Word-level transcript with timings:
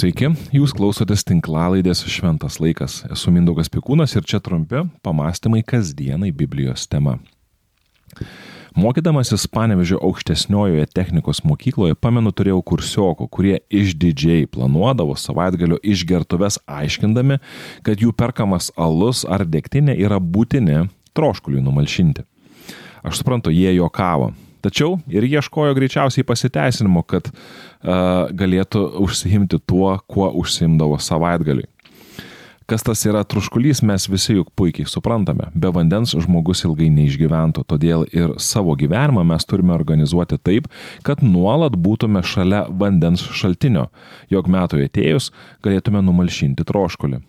Sveiki, 0.00 0.30
jūs 0.56 0.72
klausotės 0.72 1.26
tinklalaidės 1.28 2.00
Šventas 2.08 2.54
laikas. 2.62 3.02
Esu 3.12 3.28
Mindaugas 3.34 3.68
Pikūnas 3.68 4.14
ir 4.16 4.24
čia 4.24 4.38
trumpi 4.40 4.80
pamastymai 5.04 5.60
kasdienai 5.66 6.30
Biblijos 6.32 6.86
tema. 6.88 7.18
Mokydamasis 8.72 9.44
Panevežio 9.52 9.98
aukštesniojoje 10.00 10.86
technikos 10.96 11.42
mokykloje, 11.44 11.98
pamenu, 12.00 12.32
turėjau 12.32 12.62
kursiokų, 12.70 13.28
kurie 13.28 13.58
išdidžiai 13.68 14.48
planuodavo 14.48 15.18
savaitgalio 15.20 15.76
išgertuves 15.84 16.62
aiškindami, 16.64 17.36
kad 17.84 18.00
jų 18.00 18.14
perkamas 18.16 18.70
alus 18.80 19.26
ar 19.28 19.44
degtinė 19.44 19.98
yra 20.00 20.16
būtini 20.16 20.86
troškuliui 21.12 21.60
numalšinti. 21.66 22.24
Aš 23.04 23.20
suprantu, 23.20 23.52
jie 23.52 23.74
juokavo, 23.76 24.32
Tačiau 24.60 24.98
ir 25.08 25.24
ieškojo 25.24 25.74
greičiausiai 25.78 26.26
pasiteisinimo, 26.28 27.02
kad 27.08 27.30
uh, 27.32 28.30
galėtų 28.36 28.86
užsiimti 29.04 29.62
tuo, 29.66 29.94
kuo 30.10 30.30
užsiimdavo 30.42 31.00
savaitgaliui. 31.00 31.68
Kas 32.70 32.84
tas 32.86 33.00
yra 33.02 33.24
truškulys, 33.26 33.80
mes 33.82 34.04
visi 34.06 34.36
juk 34.36 34.52
puikiai 34.54 34.86
suprantame. 34.86 35.48
Be 35.58 35.72
vandens 35.74 36.12
žmogus 36.14 36.62
ilgai 36.68 36.86
neišgyventų, 36.94 37.64
todėl 37.66 38.04
ir 38.14 38.36
savo 38.38 38.76
gyvenimą 38.78 39.24
mes 39.26 39.48
turime 39.50 39.74
organizuoti 39.74 40.38
taip, 40.38 40.68
kad 41.02 41.24
nuolat 41.26 41.74
būtume 41.74 42.22
šalia 42.22 42.68
vandens 42.70 43.26
šaltinio, 43.34 43.88
jog 44.30 44.46
metų 44.46 44.84
atėjus 44.86 45.32
galėtume 45.66 46.04
numalšinti 46.06 46.68
troškulį. 46.68 47.24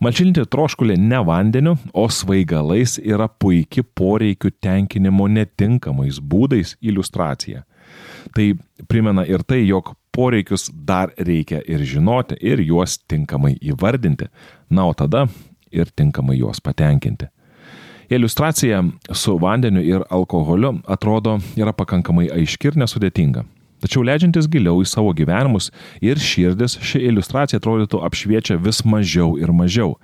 Malšinti 0.00 0.44
troškulį 0.52 0.96
ne 1.00 1.20
vandeniu, 1.26 1.76
o 1.92 2.06
svaigalais 2.12 2.96
yra 3.02 3.28
puikia 3.28 3.84
poreikių 3.98 4.52
tenkinimo 4.62 5.28
netinkamais 5.28 6.20
būdais 6.20 6.76
iliustracija. 6.80 7.64
Tai 8.34 8.46
primena 8.88 9.24
ir 9.28 9.44
tai, 9.46 9.62
jog 9.66 9.94
poreikius 10.16 10.70
dar 10.70 11.12
reikia 11.18 11.60
ir 11.68 11.84
žinoti, 11.84 12.38
ir 12.40 12.62
juos 12.64 12.98
tinkamai 13.08 13.56
įvardinti, 13.60 14.28
na 14.70 14.86
o 14.88 14.94
tada 14.94 15.26
ir 15.72 15.90
tinkamai 15.96 16.38
juos 16.40 16.60
patenkinti. 16.60 17.28
Iliustracija 18.10 18.84
su 19.12 19.34
vandeniu 19.42 19.82
ir 19.82 20.04
alkoholiu 20.10 20.76
atrodo 20.86 21.40
yra 21.58 21.72
pakankamai 21.74 22.28
aiški 22.30 22.70
ir 22.70 22.78
nesudėtinga. 22.78 23.42
Tačiau 23.84 24.04
leidžiantis 24.06 24.48
giliau 24.48 24.80
į 24.80 24.88
savo 24.88 25.12
gyvenimus 25.16 25.68
ir 26.04 26.20
širdis, 26.22 26.78
ši 26.80 27.02
iliustracija 27.10 27.60
atrodytų 27.60 28.00
apšviečia 28.06 28.56
vis 28.62 28.82
mažiau 28.88 29.36
ir 29.40 29.52
mažiau. 29.52 29.96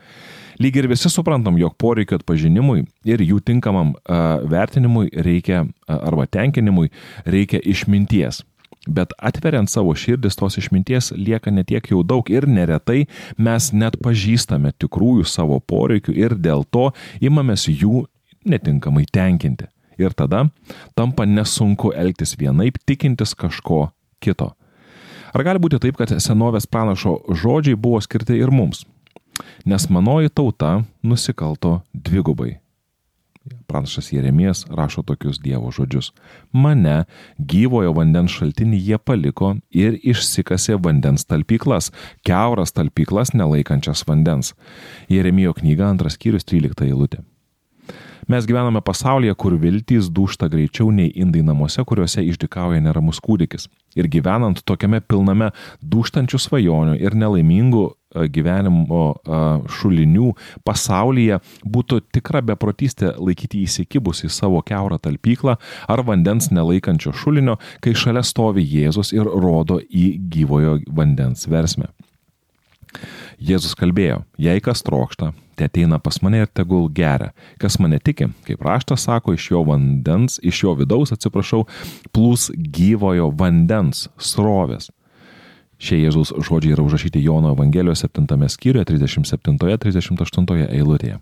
Lyg 0.61 0.77
ir 0.77 0.87
visi 0.91 1.09
suprantam, 1.11 1.57
jog 1.59 1.75
poreikio 1.81 2.19
atpažinimui 2.21 2.85
ir 3.09 3.25
jų 3.25 3.41
tinkamam 3.41 3.95
uh, 3.97 4.45
vertinimui 4.47 5.09
reikia, 5.25 5.65
uh, 5.65 5.97
arba 5.97 6.29
tenkinimui 6.29 6.93
reikia 7.25 7.63
išminties. 7.65 8.43
Bet 8.87 9.15
atveriant 9.17 9.71
savo 9.71 9.95
širdis, 9.97 10.37
tos 10.37 10.59
išminties 10.59 11.13
lieka 11.17 11.53
netiek 11.55 11.87
jau 11.91 12.03
daug 12.05 12.29
ir 12.31 12.49
neretai 12.51 13.07
mes 13.39 13.71
net 13.73 13.97
pažįstame 14.03 14.75
tikrųjų 14.83 15.27
savo 15.31 15.61
poreikių 15.63 16.17
ir 16.19 16.35
dėl 16.35 16.67
to 16.69 16.91
imamės 17.23 17.69
jų 17.71 18.05
netinkamai 18.45 19.07
tenkinti 19.07 19.72
ir 19.99 20.15
tada 20.17 20.47
tampa 20.95 21.27
nesunku 21.27 21.93
elgtis 21.97 22.37
vienaip, 22.39 22.79
tikintis 22.87 23.35
kažko 23.35 23.91
kito. 24.23 24.53
Ar 25.33 25.45
gali 25.47 25.63
būti 25.63 25.81
taip, 25.81 25.97
kad 25.97 26.13
senovės 26.21 26.69
pranašo 26.69 27.19
žodžiai 27.43 27.79
buvo 27.79 28.01
skirti 28.05 28.37
ir 28.37 28.53
mums? 28.53 28.85
Nes 29.65 29.89
manoji 29.89 30.29
tauta 30.29 30.83
nusikalto 31.03 31.81
dvigubai. 31.95 32.59
Pranašas 33.67 34.13
Jeremijas 34.13 34.67
rašo 34.71 35.03
tokius 35.03 35.41
Dievo 35.43 35.71
žodžius. 35.75 36.13
Mane 36.53 37.05
gyvojo 37.39 37.95
vandens 37.97 38.37
šaltinį 38.37 38.79
jie 38.79 38.99
paliko 38.99 39.55
ir 39.75 39.97
išsikasė 39.99 40.77
vandens 40.85 41.27
talpyklas, 41.27 41.91
keuras 42.29 42.77
talpyklas 42.77 43.35
nelaikančias 43.35 44.05
vandens. 44.07 44.55
Jeremijo 45.11 45.57
knyga 45.59 45.91
antras 45.91 46.21
skyrius 46.21 46.47
13 46.47 46.87
eilutė. 46.87 47.25
Mes 48.31 48.47
gyvename 48.47 48.79
pasaulyje, 48.85 49.35
kur 49.35 49.57
viltys 49.59 50.07
dūšta 50.15 50.47
greičiau 50.53 50.93
nei 50.95 51.11
indai 51.19 51.43
namuose, 51.43 51.83
kuriuose 51.83 52.23
išdikauja 52.23 52.79
neramus 52.85 53.19
kūdikis. 53.23 53.67
Ir 53.99 54.07
gyvenant 54.13 54.61
tokiame 54.63 55.01
pilname 55.03 55.51
dūštančių 55.83 56.39
svajonių 56.45 56.95
ir 57.03 57.17
nelaimingų 57.19 57.83
e, 57.89 58.29
gyvenimo 58.31 59.03
e, 59.11 59.41
šulinių 59.75 60.29
pasaulyje 60.63 61.41
būtų 61.67 61.99
tikra 62.15 62.45
beprotystė 62.47 63.11
laikyti 63.19 63.65
įsikibus 63.67 64.23
į 64.23 64.31
savo 64.31 64.63
keurą 64.63 65.01
talpyklą 65.03 65.59
ar 65.91 66.05
vandens 66.07 66.53
nelaikančio 66.55 67.11
šulinio, 67.11 67.59
kai 67.83 67.97
šalia 67.99 68.23
stovi 68.23 68.63
Jėzus 68.63 69.11
ir 69.17 69.27
rodo 69.27 69.81
į 69.83 70.13
gyvojo 70.31 70.79
vandens 70.95 71.51
versmę. 71.51 71.91
Jėzus 73.43 73.75
kalbėjo, 73.75 74.23
jei 74.39 74.63
kas 74.63 74.85
trokšta, 74.87 75.33
te 75.63 75.71
ateina 75.71 75.99
pas 76.03 76.19
mane 76.23 76.43
ir 76.43 76.51
tegul 76.51 76.89
geria. 76.91 77.31
Kas 77.63 77.79
mane 77.79 78.01
tiki, 78.03 78.29
kaip 78.47 78.65
raštas 78.67 79.07
sako, 79.07 79.37
iš 79.37 79.51
jo 79.53 79.63
vandens, 79.69 80.41
iš 80.43 80.65
jo 80.65 80.75
vidaus, 80.79 81.13
atsiprašau, 81.15 81.65
plūs 82.15 82.51
gyvojo 82.57 83.31
vandens 83.39 84.09
srovės. 84.19 84.91
Šie 85.83 85.99
Jėzus 86.05 86.31
žodžiai 86.39 86.77
yra 86.77 86.85
užrašyti 86.87 87.23
Jono 87.23 87.55
Evangelijos 87.57 88.05
7 88.05 88.49
skyriuje 88.55 88.87
37-38 88.93 90.69
eilutėje. 90.69 91.19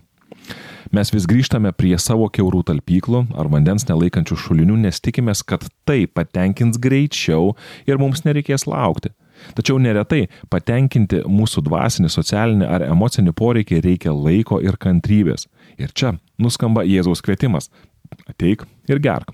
Mes 0.91 1.11
vis 1.13 1.25
grįžtame 1.29 1.71
prie 1.77 1.95
savo 2.01 2.27
keurų 2.33 2.63
talpyklų 2.67 3.23
ar 3.37 3.49
vandens 3.49 3.87
nelaikančių 3.87 4.37
šulinių, 4.37 4.77
nes 4.85 5.01
tikimės, 5.01 5.41
kad 5.45 5.65
tai 5.87 6.05
patenkins 6.05 6.77
greičiau 6.81 7.55
ir 7.89 8.01
mums 8.01 8.25
nereikės 8.25 8.67
laukti. 8.69 9.13
Tačiau 9.57 9.79
neretai 9.81 10.27
patenkinti 10.51 11.23
mūsų 11.27 11.63
dvasinį, 11.67 12.11
socialinį 12.11 12.67
ar 12.67 12.85
emocinį 12.87 13.33
poreikį 13.37 13.81
reikia 13.85 14.15
laiko 14.15 14.61
ir 14.63 14.77
kantrybės. 14.81 15.47
Ir 15.81 15.93
čia 15.93 16.15
nuskamba 16.39 16.85
Jėzaus 16.87 17.23
kvietimas- 17.25 17.69
ateik 18.31 18.65
ir 18.89 18.99
gerk. 18.99 19.31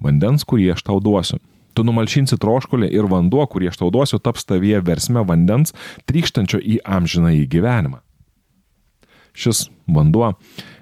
Vandens, 0.00 0.44
kurį 0.44 0.72
aš 0.72 0.82
tau 0.82 1.00
duosiu. 1.00 1.38
Tu 1.74 1.84
numalšinsi 1.84 2.38
troškulį 2.42 2.90
ir 2.90 3.06
vanduo, 3.06 3.46
kurį 3.46 3.68
aš 3.70 3.76
tau 3.78 3.90
duosiu, 3.90 4.18
taps 4.18 4.44
tavyje 4.44 4.82
versme 4.82 5.22
vandens, 5.24 5.72
trykštančio 6.06 6.58
į 6.58 6.80
amžiną 6.84 7.30
į 7.30 7.48
gyvenimą. 7.48 8.00
Šis 9.38 9.68
vanduo 9.86 10.32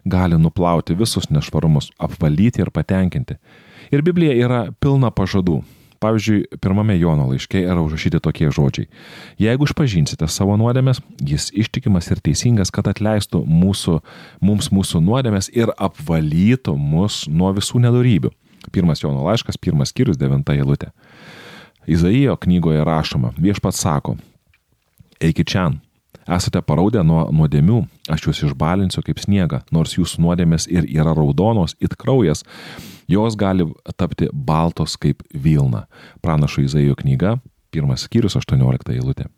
gali 0.09 0.39
nuplauti 0.41 0.97
visus 0.97 1.29
nešvarumus, 1.29 1.91
apvalyti 2.01 2.63
ir 2.65 2.71
patenkinti. 2.73 3.37
Ir 3.93 4.03
Biblija 4.03 4.33
yra 4.33 4.61
pilna 4.81 5.11
pažadų. 5.11 5.61
Pavyzdžiui, 6.03 6.59
pirmame 6.61 6.99
Jono 6.99 7.27
laiške 7.31 7.63
yra 7.65 7.81
užrašyti 7.81 8.21
tokie 8.25 8.51
žodžiai. 8.53 8.89
Jeigu 9.41 9.69
išpažinsite 9.69 10.29
savo 10.29 10.57
nuodėmės, 10.61 11.01
jis 11.25 11.49
ištikimas 11.57 12.11
ir 12.13 12.21
teisingas, 12.25 12.73
kad 12.75 12.89
atleistų 12.91 13.43
mūsų, 13.49 14.01
mums 14.45 14.69
mūsų 14.75 15.01
nuodėmės 15.07 15.49
ir 15.57 15.73
apvalytų 15.73 16.77
mus 16.77 17.25
nuo 17.33 17.55
visų 17.57 17.81
nedarybių. 17.87 18.33
Pirmas 18.75 19.03
Jono 19.03 19.25
laiškas, 19.25 19.61
pirmas 19.63 19.95
skyrius, 19.95 20.19
devinta 20.21 20.57
eilutė. 20.57 20.93
Izaijo 21.87 22.35
knygoje 22.43 22.83
rašoma, 22.85 23.31
viešpats 23.39 23.81
sako, 23.85 24.17
eikit 25.23 25.53
čia, 25.53 25.69
esate 26.29 26.63
paraudę 26.63 27.03
nuo 27.07 27.27
nuodėmių, 27.35 27.81
aš 28.13 28.29
jūs 28.29 28.43
išbalinsiu 28.49 29.03
kaip 29.07 29.21
sniegą, 29.23 29.63
nors 29.75 29.97
jūsų 29.99 30.23
nuodėmės 30.25 30.69
ir 30.73 30.89
yra 30.91 31.15
raudonos, 31.17 31.77
it 31.81 31.97
kraujas, 31.99 32.45
jos 33.09 33.37
gali 33.39 33.69
tapti 33.97 34.29
baltos 34.33 34.97
kaip 35.01 35.23
Vilna. 35.35 35.87
Pranašo 36.23 36.65
Izaijo 36.67 36.97
knyga, 36.99 37.37
pirmas 37.71 38.07
skyrius, 38.07 38.39
18 38.39 38.95
eilutė. 38.95 39.31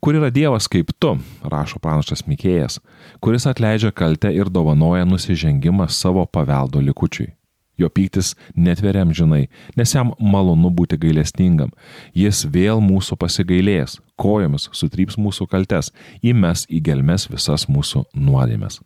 Kur 0.00 0.16
yra 0.16 0.30
Dievas 0.32 0.68
kaip 0.72 0.94
tu, 0.96 1.16
rašo 1.44 1.80
pranašas 1.82 2.24
Mikėjas, 2.24 2.78
kuris 3.20 3.44
atleidžia 3.50 3.90
kaltę 3.92 4.30
ir 4.32 4.48
dovanoja 4.48 5.04
nusižengimą 5.04 5.90
savo 5.92 6.24
paveldo 6.24 6.80
likučiui. 6.80 7.34
Jo 7.80 7.88
pyktis 7.88 8.34
netveria 8.54 9.04
amžinai, 9.06 9.46
nes 9.76 9.94
jam 9.94 10.12
malonu 10.20 10.68
būti 10.74 10.98
gailestingam. 11.00 11.70
Jis 12.14 12.44
vėl 12.52 12.82
mūsų 12.84 13.16
pasigailės, 13.20 13.98
kojomis 14.20 14.68
sutryps 14.76 15.16
mūsų 15.20 15.46
kaltes, 15.48 15.88
įmes 16.20 16.66
į 16.68 16.82
gelmes 16.90 17.28
visas 17.30 17.64
mūsų 17.72 18.04
nuodėmės. 18.14 18.82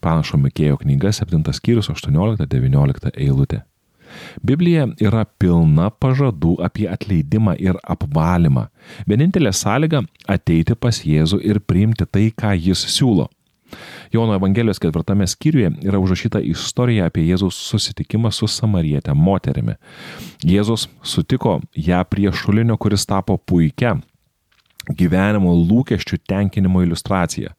Panašo 0.00 0.40
Mikėjo 0.40 0.80
knyga 0.80 1.12
7 1.12 1.44
skyrius 1.52 1.92
18-19 1.92 3.12
eilutė. 3.20 3.62
Biblija 4.44 4.86
yra 5.00 5.24
pilna 5.40 5.88
pažadų 6.02 6.58
apie 6.64 6.88
atleidimą 6.90 7.54
ir 7.60 7.78
apvalymą. 7.94 8.66
Vienintelė 9.08 9.52
sąlyga- 9.56 10.02
ateiti 10.34 10.76
pas 10.76 11.00
Jėzų 11.04 11.40
ir 11.44 11.60
priimti 11.60 12.06
tai, 12.06 12.30
ką 12.30 12.52
jis 12.56 12.84
siūlo. 12.96 13.28
Jono 14.12 14.34
Evangelijos 14.36 14.80
ketvirtame 14.82 15.26
skyriuje 15.26 15.72
yra 15.86 16.00
užrašyta 16.02 16.40
istorija 16.44 17.08
apie 17.08 17.24
Jėzaus 17.28 17.58
susitikimą 17.70 18.32
su 18.32 18.48
samarietė 18.50 19.14
moterimi. 19.16 19.78
Jėzus 20.44 20.88
sutiko 21.02 21.60
ją 21.76 22.04
prie 22.10 22.32
šulinio, 22.32 22.76
kuris 22.76 23.06
tapo 23.06 23.38
puikia 23.38 23.96
gyvenimo 24.90 25.54
lūkesčių 25.56 26.18
tenkinimo 26.28 26.82
iliustracija. 26.82 27.54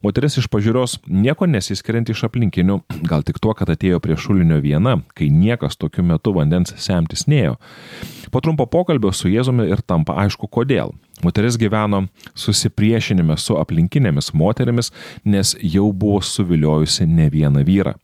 Moteris 0.00 0.38
iš 0.40 0.46
pažiūros 0.48 0.96
nieko 1.12 1.44
nesiskirianti 1.44 2.14
iš 2.14 2.22
aplinkinių, 2.30 2.78
gal 3.04 3.24
tik 3.26 3.36
tuo, 3.42 3.52
kad 3.56 3.68
atėjo 3.68 3.98
prie 4.00 4.16
šulinio 4.16 4.56
viena, 4.64 4.96
kai 5.12 5.28
niekas 5.28 5.76
tokiu 5.76 6.04
metu 6.08 6.32
vandens 6.32 6.72
semtis 6.80 7.26
neėjo. 7.28 7.58
Po 8.32 8.40
trumpo 8.40 8.64
pokalbio 8.70 9.12
su 9.12 9.28
Jėzumi 9.28 9.68
ir 9.68 9.82
tampa 9.84 10.16
aišku 10.22 10.48
kodėl. 10.48 10.94
Moteris 11.20 11.58
gyveno 11.60 12.06
susipriešinime 12.32 13.36
su 13.36 13.58
aplinkinėmis 13.60 14.32
moterimis, 14.32 14.88
nes 15.24 15.52
jau 15.60 15.90
buvo 15.92 16.22
suviliojusi 16.24 17.04
ne 17.04 17.28
vieną 17.28 17.66
vyrą. 17.68 17.98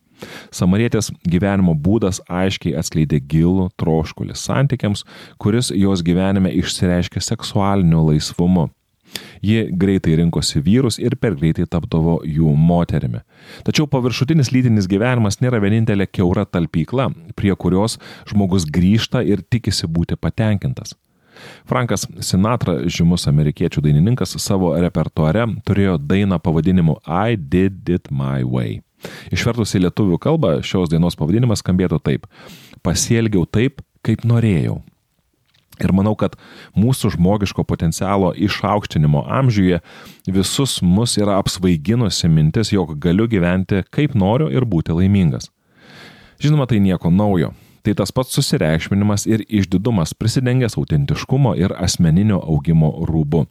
Samarietės 0.54 1.10
gyvenimo 1.28 1.74
būdas 1.74 2.22
aiškiai 2.28 2.76
atskleidė 2.80 3.20
gilų 3.20 3.68
troškulį 3.80 4.36
santykiams, 4.38 5.04
kuris 5.42 5.72
jos 5.74 6.04
gyvenime 6.06 6.52
išsireiškė 6.62 7.22
seksualiniu 7.22 8.06
laisvumu. 8.10 8.70
Ji 9.44 9.68
greitai 9.70 10.16
rinkosi 10.20 10.60
vyrus 10.64 10.98
ir 10.98 11.16
per 11.20 11.36
greitai 11.38 11.66
tapdavo 11.70 12.18
jų 12.26 12.52
moterimi. 12.58 13.22
Tačiau 13.64 13.86
paviršutinis 13.90 14.50
lytinis 14.52 14.88
gyvenimas 14.90 15.40
nėra 15.40 15.60
vienintelė 15.62 16.08
keura 16.10 16.44
talpykla, 16.44 17.10
prie 17.38 17.54
kurios 17.54 17.98
žmogus 18.28 18.66
grįžta 18.66 19.22
ir 19.24 19.44
tikisi 19.46 19.88
būti 19.88 20.18
patenkintas. 20.20 20.96
Frankas 21.68 22.06
Sinatra, 22.24 22.78
žymus 22.88 23.28
amerikiečių 23.28 23.84
dainininkas, 23.84 24.38
savo 24.40 24.72
repertuare 24.80 25.44
turėjo 25.68 25.98
dainą 26.00 26.40
pavadinimu 26.40 26.96
I 27.04 27.36
Did 27.36 27.92
It 27.92 28.10
My 28.10 28.40
Way. 28.40 28.85
Išvertus 29.34 29.76
į 29.76 29.86
lietuvių 29.86 30.18
kalbą 30.22 30.56
šios 30.66 30.90
dainos 30.92 31.18
pavadinimas 31.18 31.62
skambėtų 31.64 32.00
taip- 32.02 32.26
pasielgiau 32.86 33.46
taip, 33.46 33.82
kaip 34.02 34.22
norėjau. 34.22 34.82
Ir 35.76 35.92
manau, 35.92 36.14
kad 36.16 36.38
mūsų 36.76 37.12
žmogiško 37.16 37.64
potencialo 37.68 38.32
išaukštinimo 38.32 39.26
amžiuje 39.28 39.82
visus 40.26 40.80
mus 40.80 41.18
yra 41.20 41.36
apsvaiginusi 41.36 42.30
mintis, 42.32 42.72
jog 42.72 42.94
galiu 42.98 43.28
gyventi 43.28 43.82
kaip 43.92 44.14
noriu 44.14 44.48
ir 44.48 44.64
būti 44.64 44.96
laimingas. 44.96 45.50
Žinoma, 46.40 46.66
tai 46.66 46.80
nieko 46.80 47.12
naujo. 47.12 47.52
Tai 47.84 47.94
tas 47.94 48.10
pats 48.10 48.32
susireikšminimas 48.34 49.28
ir 49.30 49.44
išdidumas 49.46 50.14
prisidengęs 50.18 50.74
autentiškumo 50.80 51.54
ir 51.60 51.76
asmeninio 51.76 52.40
augimo 52.40 52.90
rūbu. 53.06 53.44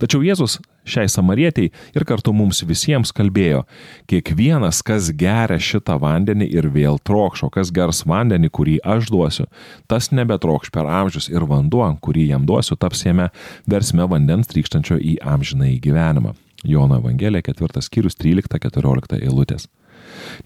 Tačiau 0.00 0.22
Jėzus 0.22 0.58
šiai 0.86 1.08
samarietiai 1.10 1.70
ir 1.96 2.04
kartu 2.06 2.34
mums 2.36 2.62
visiems 2.66 3.12
kalbėjo, 3.14 3.62
kiekvienas, 4.10 4.82
kas 4.86 5.10
geria 5.18 5.58
šitą 5.62 5.98
vandenį 6.02 6.48
ir 6.52 6.68
vėl 6.74 6.98
trokšo, 7.02 7.50
kas 7.54 7.72
gers 7.74 8.04
vandenį, 8.08 8.50
kurį 8.50 8.78
aš 8.94 9.10
duosiu, 9.12 9.48
tas 9.90 10.10
nebetrokš 10.14 10.72
per 10.74 10.88
amžius 10.90 11.30
ir 11.32 11.46
vanduo, 11.48 11.86
kurį 12.02 12.28
jam 12.32 12.46
duosiu, 12.48 12.76
taps 12.76 13.04
jame 13.06 13.30
versme 13.70 14.08
vandens 14.10 14.50
trykštančio 14.52 14.98
į 14.98 15.18
amžiną 15.34 15.70
į 15.74 15.78
gyvenimą. 15.86 16.34
Jono 16.62 17.00
Evangelija 17.00 17.42
4 17.42 17.82
skyrius 17.82 18.18
13-14 18.22 19.18
eilutės. 19.18 19.66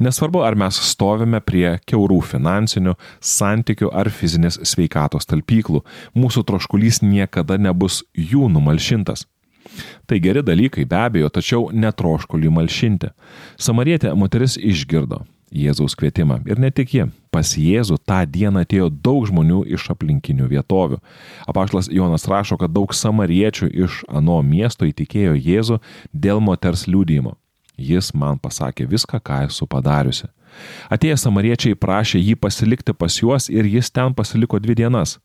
Nesvarbu, 0.03 0.43
ar 0.47 0.57
mes 0.59 0.81
stovime 0.91 1.41
prie 1.45 1.77
keurų 1.89 2.21
finansinių, 2.33 2.97
santykių 3.21 3.93
ar 3.93 4.11
fizinės 4.13 4.61
sveikatos 4.67 5.29
talpyklų, 5.31 5.85
mūsų 6.17 6.45
troškulys 6.49 7.03
niekada 7.05 7.59
nebus 7.61 8.03
jų 8.17 8.51
numalšintas. 8.53 9.27
Tai 10.07 10.19
geri 10.23 10.43
dalykai 10.47 10.87
be 10.89 10.99
abejo, 10.99 11.31
tačiau 11.33 11.71
netroškulį 11.75 12.53
malšinti. 12.55 13.11
Samarietė 13.59 14.15
moteris 14.15 14.57
išgirdo 14.57 15.25
Jėzaus 15.57 15.95
kvietimą. 15.99 16.41
Ir 16.51 16.59
ne 16.59 16.71
tik 16.75 16.95
ji. 16.95 17.07
Pas 17.31 17.53
Jėzų 17.59 17.99
tą 18.09 18.19
dieną 18.27 18.65
atėjo 18.67 18.89
daug 18.91 19.27
žmonių 19.29 19.63
iš 19.77 19.89
aplinkinių 19.95 20.49
vietovių. 20.51 20.99
Apaštlas 21.47 21.91
Jonas 21.93 22.27
rašo, 22.31 22.59
kad 22.59 22.75
daug 22.75 22.95
samariečių 22.95 23.71
iš 23.87 24.03
ano 24.09 24.41
miesto 24.43 24.89
įtikėjo 24.89 25.37
Jėzų 25.39 25.81
dėl 26.13 26.43
moters 26.43 26.87
liūdėjimo. 26.91 27.37
Jis 27.77 28.13
man 28.15 28.41
pasakė 28.41 28.87
viską, 28.89 29.21
ką 29.21 29.45
esu 29.51 29.69
padariusi. 29.69 30.31
Atėję 30.93 31.17
samariečiai 31.21 31.77
prašė 31.77 32.21
jį 32.23 32.37
pasilikti 32.41 32.95
pas 32.97 33.21
juos 33.21 33.51
ir 33.53 33.69
jis 33.69 33.91
ten 33.93 34.15
pasiliko 34.17 34.61
dvi 34.63 34.77
dienas. 34.79 35.19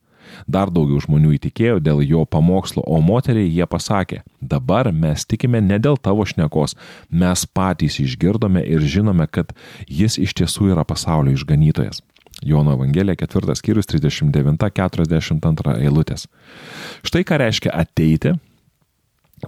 Dar 0.47 0.69
daugiau 0.71 1.01
žmonių 1.01 1.33
įtikėjo 1.37 1.79
dėl 1.83 2.01
jo 2.05 2.25
pamokslo, 2.29 2.83
o 2.85 2.99
moteriai 3.03 3.49
jie 3.49 3.65
pasakė, 3.67 4.21
dabar 4.41 4.91
mes 4.93 5.25
tikime 5.25 5.61
ne 5.63 5.79
dėl 5.81 5.97
tavo 5.97 6.25
šnekos, 6.27 6.75
mes 7.09 7.45
patys 7.45 7.99
išgirdome 8.03 8.63
ir 8.63 8.85
žinome, 8.85 9.27
kad 9.27 9.51
jis 9.87 10.19
iš 10.21 10.35
tiesų 10.37 10.71
yra 10.75 10.85
pasaulio 10.87 11.33
išganytojas. 11.35 12.03
Jono 12.41 12.73
Evangelija 12.73 13.15
4 13.21 13.55
skyrius 13.59 13.89
39-42 13.91 15.75
eilutės. 15.83 16.25
Štai 17.05 17.21
ką 17.27 17.37
reiškia 17.43 17.73
ateiti 17.75 18.33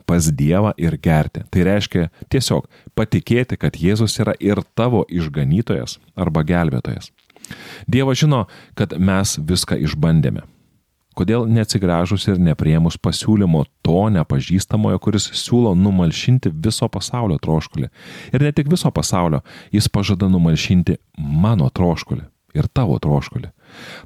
pas 0.07 0.29
Dievą 0.31 0.73
ir 0.77 0.97
gerti. 1.01 1.43
Tai 1.51 1.65
reiškia 1.67 2.07
tiesiog 2.33 2.69
patikėti, 2.97 3.57
kad 3.59 3.77
Jėzus 3.79 4.19
yra 4.21 4.35
ir 4.39 4.63
tavo 4.75 5.03
išganytojas 5.09 5.99
arba 6.15 6.43
gelbėtojas. 6.47 7.11
Dievas 7.87 8.21
žino, 8.21 8.45
kad 8.79 8.95
mes 8.97 9.37
viską 9.37 9.77
išbandėme. 9.83 10.45
Kodėl 11.13 11.45
neatsigręžus 11.45 12.25
ir 12.31 12.39
nepriemus 12.41 12.95
pasiūlymo 12.97 13.67
to 13.85 13.99
nepažįstamojo, 14.15 14.97
kuris 14.97 15.27
siūlo 15.37 15.75
numalšinti 15.77 16.49
viso 16.49 16.89
pasaulio 16.89 17.37
troškulį. 17.37 17.89
Ir 18.33 18.45
ne 18.45 18.51
tik 18.55 18.71
viso 18.71 18.89
pasaulio, 18.89 19.43
jis 19.69 19.91
pažada 19.93 20.29
numalšinti 20.33 20.97
mano 21.17 21.69
troškulį 21.69 22.25
ir 22.57 22.69
tavo 22.73 22.97
troškulį. 23.01 23.51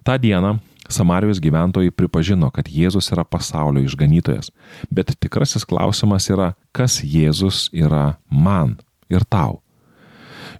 Ta 0.03 0.17
diena 0.19 0.57
Samarijos 0.87 1.41
gyventojai 1.43 1.91
pripažino, 1.91 2.49
kad 2.53 2.69
Jėzus 2.71 3.11
yra 3.11 3.25
pasaulio 3.27 3.83
išganytojas. 3.83 4.51
Bet 4.89 5.13
tikrasis 5.19 5.67
klausimas 5.67 6.29
yra, 6.31 6.53
kas 6.71 7.01
Jėzus 7.03 7.67
yra 7.75 8.17
man 8.31 8.77
ir 9.11 9.25
tau. 9.27 9.61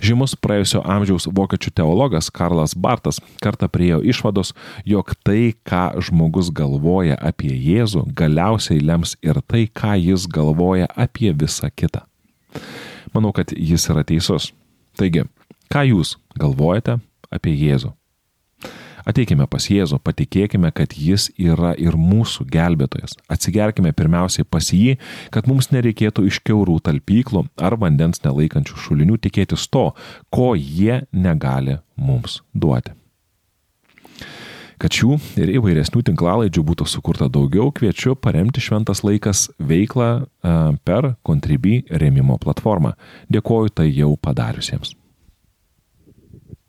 Žymus 0.03 0.35
praėjusio 0.37 0.83
amžiaus 0.85 1.25
vokiečių 1.33 1.71
teologas 1.79 2.29
Karlas 2.33 2.75
Bartas 2.77 3.17
kartą 3.41 3.69
priejo 3.71 4.01
išvados, 4.05 4.53
jog 4.85 5.13
tai, 5.25 5.55
ką 5.65 5.97
žmogus 6.05 6.51
galvoja 6.53 7.17
apie 7.17 7.53
Jėzų, 7.53 8.05
galiausiai 8.17 8.83
lems 8.83 9.15
ir 9.25 9.41
tai, 9.47 9.65
ką 9.67 9.95
jis 9.97 10.27
galvoja 10.29 10.89
apie 10.93 11.31
visą 11.33 11.71
kitą. 11.73 12.05
Manau, 13.15 13.33
kad 13.33 13.53
jis 13.55 13.87
yra 13.89 14.05
teisus. 14.05 14.51
Taigi, 14.97 15.25
ką 15.73 15.87
jūs 15.89 16.17
galvojate 16.37 16.99
apie 17.33 17.55
Jėzų? 17.57 17.93
Ateikime 19.07 19.47
pas 19.47 19.63
Jėzų, 19.71 20.01
patikėkime, 20.03 20.73
kad 20.75 20.91
Jis 20.99 21.29
yra 21.39 21.71
ir 21.79 21.95
mūsų 21.95 22.43
gelbėtojas. 22.51 23.15
Atsigerkime 23.31 23.93
pirmiausiai 23.95 24.43
pas 24.43 24.67
jį, 24.75 24.97
kad 25.31 25.47
mums 25.47 25.71
nereikėtų 25.71 26.27
iš 26.27 26.41
keurų 26.43 26.81
talpyklų 26.83 27.45
ar 27.55 27.77
vandens 27.79 28.19
nelaikančių 28.25 28.75
šulinių 28.83 29.19
tikėtis 29.23 29.69
to, 29.71 29.89
ko 30.27 30.53
jie 30.59 31.05
negali 31.15 31.79
mums 31.95 32.41
duoti. 32.51 32.97
Kad 34.77 34.93
šių 34.93 35.15
ir 35.41 35.55
įvairesnių 35.55 36.03
tinklalaidžių 36.11 36.61
būtų 36.67 36.85
sukurta 36.91 37.31
daugiau, 37.33 37.71
kviečiu 37.73 38.13
paremti 38.13 38.61
Šventas 38.61 39.01
laikas 39.07 39.47
veiklą 39.57 40.27
per 40.85 41.13
Contribui 41.25 41.81
remimo 41.89 42.37
platformą. 42.43 42.93
Dėkoju 43.33 43.73
tai 43.79 43.89
jau 43.89 44.13
padariusiems. 44.21 44.96